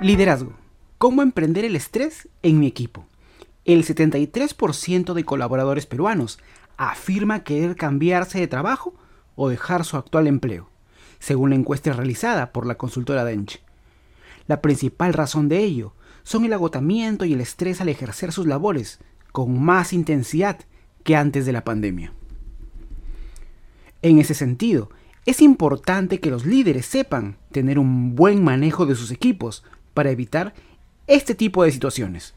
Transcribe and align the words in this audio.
Liderazgo. 0.00 0.52
¿Cómo 0.96 1.22
emprender 1.22 1.64
el 1.64 1.74
estrés 1.74 2.28
en 2.42 2.60
mi 2.60 2.68
equipo? 2.68 3.04
El 3.64 3.84
73% 3.84 5.12
de 5.12 5.24
colaboradores 5.24 5.86
peruanos 5.86 6.38
afirma 6.76 7.42
querer 7.42 7.74
cambiarse 7.74 8.38
de 8.38 8.46
trabajo 8.46 8.94
o 9.34 9.48
dejar 9.48 9.84
su 9.84 9.96
actual 9.96 10.28
empleo, 10.28 10.70
según 11.18 11.50
la 11.50 11.56
encuesta 11.56 11.92
realizada 11.92 12.52
por 12.52 12.64
la 12.64 12.76
consultora 12.76 13.24
Dench. 13.24 13.60
La 14.46 14.60
principal 14.60 15.14
razón 15.14 15.48
de 15.48 15.64
ello 15.64 15.94
son 16.22 16.44
el 16.44 16.52
agotamiento 16.52 17.24
y 17.24 17.32
el 17.32 17.40
estrés 17.40 17.80
al 17.80 17.88
ejercer 17.88 18.30
sus 18.30 18.46
labores 18.46 19.00
con 19.32 19.60
más 19.60 19.92
intensidad 19.92 20.60
que 21.02 21.16
antes 21.16 21.44
de 21.44 21.52
la 21.52 21.64
pandemia. 21.64 22.12
En 24.02 24.20
ese 24.20 24.34
sentido, 24.34 24.90
es 25.26 25.42
importante 25.42 26.20
que 26.20 26.30
los 26.30 26.46
líderes 26.46 26.86
sepan 26.86 27.36
tener 27.50 27.80
un 27.80 28.14
buen 28.14 28.44
manejo 28.44 28.86
de 28.86 28.94
sus 28.94 29.10
equipos 29.10 29.64
para 29.98 30.12
evitar 30.12 30.54
este 31.08 31.34
tipo 31.34 31.64
de 31.64 31.72
situaciones. 31.72 32.32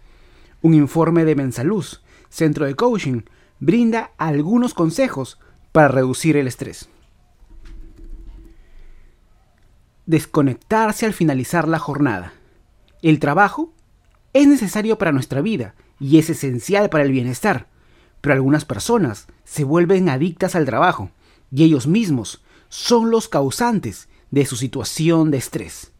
Un 0.64 0.74
informe 0.74 1.26
de 1.26 1.36
Mensaluz, 1.36 2.02
Centro 2.28 2.66
de 2.66 2.74
Coaching, 2.74 3.22
brinda 3.60 4.14
algunos 4.18 4.74
consejos 4.74 5.38
para 5.72 5.90
reducir 5.90 6.38
el 6.38 6.48
estrés. 6.48 6.90
Desconectarse 10.08 11.06
al 11.06 11.14
finalizar 11.14 11.68
la 11.68 11.78
jornada. 11.78 12.34
El 13.04 13.20
trabajo 13.20 13.72
es 14.34 14.48
necesario 14.48 14.98
para 14.98 15.12
nuestra 15.12 15.42
vida 15.42 15.76
y 16.00 16.18
es 16.18 16.32
esencial 16.32 16.90
para 16.90 17.04
el 17.04 17.12
bienestar, 17.12 17.68
pero 18.22 18.34
algunas 18.34 18.66
personas 18.66 19.28
se 19.44 19.66
vuelven 19.66 20.10
adictas 20.10 20.56
al 20.56 20.66
trabajo 20.66 21.12
y 21.52 21.64
ellos 21.64 21.86
mismos 21.86 22.42
son 22.70 23.12
los 23.12 23.30
causantes 23.30 24.10
de 24.32 24.48
su 24.48 24.56
situación 24.56 25.30
de 25.30 25.38
estrés. 25.38 25.91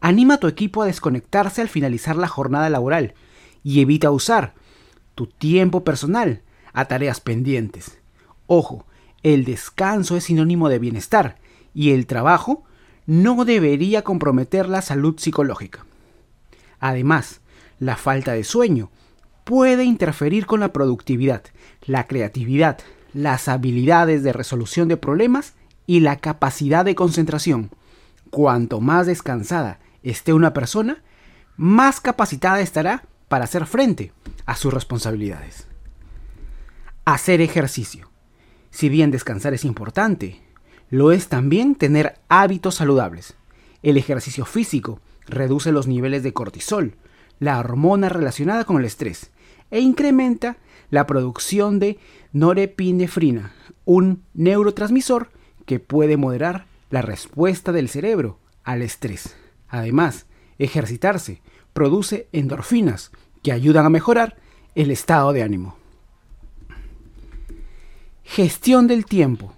Anima 0.00 0.34
a 0.34 0.38
tu 0.38 0.46
equipo 0.46 0.82
a 0.82 0.86
desconectarse 0.86 1.62
al 1.62 1.68
finalizar 1.68 2.16
la 2.16 2.28
jornada 2.28 2.68
laboral 2.70 3.14
y 3.62 3.80
evita 3.80 4.10
usar 4.10 4.54
tu 5.14 5.26
tiempo 5.26 5.84
personal 5.84 6.42
a 6.72 6.86
tareas 6.86 7.20
pendientes. 7.20 7.98
Ojo, 8.46 8.86
el 9.22 9.44
descanso 9.44 10.16
es 10.16 10.24
sinónimo 10.24 10.68
de 10.68 10.78
bienestar 10.78 11.38
y 11.72 11.92
el 11.92 12.06
trabajo 12.06 12.64
no 13.06 13.44
debería 13.44 14.02
comprometer 14.02 14.68
la 14.68 14.82
salud 14.82 15.18
psicológica. 15.18 15.86
Además, 16.80 17.40
la 17.78 17.96
falta 17.96 18.32
de 18.32 18.44
sueño 18.44 18.90
puede 19.44 19.84
interferir 19.84 20.46
con 20.46 20.60
la 20.60 20.72
productividad, 20.72 21.42
la 21.86 22.06
creatividad, 22.06 22.78
las 23.12 23.48
habilidades 23.48 24.22
de 24.22 24.32
resolución 24.32 24.88
de 24.88 24.96
problemas 24.96 25.54
y 25.86 26.00
la 26.00 26.16
capacidad 26.16 26.84
de 26.84 26.94
concentración. 26.94 27.70
Cuanto 28.30 28.80
más 28.80 29.06
descansada 29.06 29.78
esté 30.04 30.32
una 30.32 30.52
persona, 30.52 31.02
más 31.56 32.00
capacitada 32.00 32.60
estará 32.60 33.04
para 33.28 33.44
hacer 33.44 33.66
frente 33.66 34.12
a 34.46 34.54
sus 34.54 34.72
responsabilidades. 34.72 35.66
Hacer 37.04 37.40
ejercicio. 37.40 38.10
Si 38.70 38.88
bien 38.88 39.10
descansar 39.10 39.54
es 39.54 39.64
importante, 39.64 40.40
lo 40.90 41.10
es 41.12 41.28
también 41.28 41.74
tener 41.74 42.14
hábitos 42.28 42.76
saludables. 42.76 43.34
El 43.82 43.96
ejercicio 43.96 44.44
físico 44.44 45.00
reduce 45.26 45.72
los 45.72 45.86
niveles 45.86 46.22
de 46.22 46.32
cortisol, 46.32 46.96
la 47.40 47.58
hormona 47.58 48.08
relacionada 48.08 48.64
con 48.64 48.78
el 48.78 48.84
estrés, 48.84 49.30
e 49.70 49.80
incrementa 49.80 50.56
la 50.90 51.06
producción 51.06 51.78
de 51.78 51.98
norepinefrina, 52.32 53.52
un 53.84 54.22
neurotransmisor 54.34 55.30
que 55.66 55.80
puede 55.80 56.16
moderar 56.16 56.66
la 56.90 57.02
respuesta 57.02 57.72
del 57.72 57.88
cerebro 57.88 58.38
al 58.62 58.82
estrés. 58.82 59.36
Además, 59.74 60.26
ejercitarse 60.60 61.42
produce 61.72 62.28
endorfinas 62.30 63.10
que 63.42 63.50
ayudan 63.50 63.84
a 63.84 63.90
mejorar 63.90 64.36
el 64.76 64.92
estado 64.92 65.32
de 65.32 65.42
ánimo. 65.42 65.76
Gestión 68.22 68.86
del 68.86 69.04
tiempo. 69.04 69.52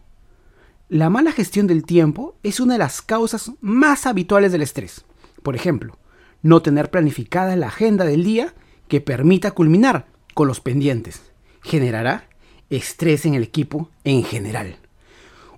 La 0.88 1.10
mala 1.10 1.32
gestión 1.32 1.66
del 1.66 1.84
tiempo 1.84 2.34
es 2.42 2.60
una 2.60 2.72
de 2.72 2.78
las 2.78 3.02
causas 3.02 3.52
más 3.60 4.06
habituales 4.06 4.52
del 4.52 4.62
estrés. 4.62 5.04
Por 5.42 5.54
ejemplo, 5.54 5.98
no 6.40 6.62
tener 6.62 6.90
planificada 6.90 7.54
la 7.54 7.66
agenda 7.66 8.06
del 8.06 8.24
día 8.24 8.54
que 8.88 9.02
permita 9.02 9.50
culminar 9.50 10.06
con 10.32 10.48
los 10.48 10.60
pendientes. 10.60 11.20
Generará 11.60 12.30
estrés 12.70 13.26
en 13.26 13.34
el 13.34 13.42
equipo 13.42 13.90
en 14.04 14.24
general. 14.24 14.78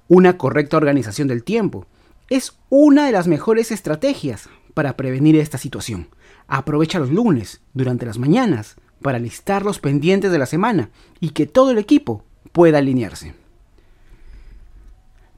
Una 0.09 0.37
correcta 0.37 0.77
organización 0.77 1.29
del 1.29 1.45
tiempo 1.45 1.87
es 2.29 2.59
una 2.69 3.07
de 3.07 3.13
las 3.13 3.27
mejores 3.27 3.71
estrategias 3.71 4.49
para 4.75 4.97
prevenir 4.97 5.37
esta 5.37 5.59
situación. 5.59 6.09
Aprovecha 6.47 6.99
los 6.99 7.11
lunes 7.11 7.61
durante 7.75 8.07
las 8.07 8.19
mañanas 8.19 8.77
para 9.03 9.19
listar 9.19 9.65
los 9.65 9.79
pendientes 9.79 10.31
de 10.31 10.39
la 10.39 10.47
semana 10.47 10.91
y 11.21 11.31
que 11.31 11.47
todo 11.47 11.71
el 11.71 11.79
equipo 11.79 12.25
pueda 12.53 12.79
alinearse. 12.79 13.35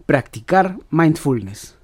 Practicar 0.07 0.79
mindfulness. 0.91 1.77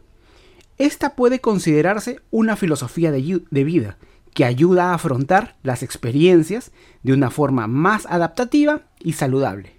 Esta 0.79 1.15
puede 1.15 1.41
considerarse 1.41 2.21
una 2.31 2.57
filosofía 2.57 3.11
de, 3.11 3.65
vida 3.65 3.97
que 4.35 4.45
ayuda 4.45 4.91
a 4.91 4.95
afrontar 4.95 5.57
las 5.63 5.83
experiencias 5.83 6.73
de 7.03 7.15
una 7.15 7.31
forma 7.31 7.67
más 7.67 8.05
adaptativa 8.07 8.83
y 9.01 9.15
saludable. 9.15 9.77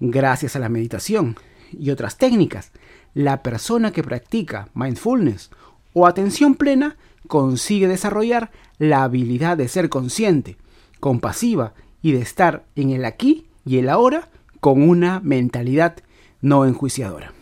Gracias 0.00 0.56
a 0.56 0.58
la 0.58 0.68
meditación, 0.68 1.36
y 1.80 1.90
otras 1.90 2.16
técnicas, 2.16 2.72
la 3.14 3.42
persona 3.42 3.92
que 3.92 4.02
practica 4.02 4.68
mindfulness 4.74 5.50
o 5.92 6.06
atención 6.06 6.54
plena 6.54 6.96
consigue 7.28 7.88
desarrollar 7.88 8.50
la 8.78 9.04
habilidad 9.04 9.56
de 9.56 9.68
ser 9.68 9.88
consciente, 9.88 10.56
compasiva 11.00 11.74
y 12.02 12.12
de 12.12 12.20
estar 12.20 12.64
en 12.76 12.90
el 12.90 13.04
aquí 13.04 13.46
y 13.64 13.78
el 13.78 13.88
ahora 13.88 14.28
con 14.60 14.88
una 14.88 15.20
mentalidad 15.20 15.96
no 16.40 16.66
enjuiciadora. 16.66 17.32